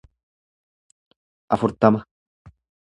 afurtama 1.57 1.99